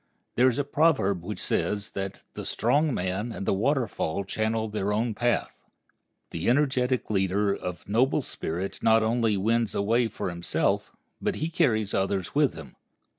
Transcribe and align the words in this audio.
There 0.33 0.49
is 0.49 0.57
a 0.57 0.63
proverb 0.63 1.21
which 1.23 1.37
says 1.39 1.91
that 1.91 2.23
"the 2.33 2.43
strong 2.43 2.91
man 2.91 3.31
and 3.31 3.45
the 3.45 3.53
waterfall 3.53 4.23
channel 4.23 4.67
their 4.67 4.91
own 4.91 5.13
path." 5.13 5.61
The 6.31 6.49
energetic 6.49 7.11
leader 7.11 7.53
of 7.53 7.87
noble 7.87 8.23
spirit 8.23 8.79
not 8.81 9.03
only 9.03 9.37
wins 9.37 9.75
a 9.75 9.81
way 9.83 10.07
for 10.07 10.31
himself, 10.31 10.91
but 11.21 11.35
carries 11.53 11.93
others 11.93 12.33
with 12.33 12.55
him. 12.55 12.75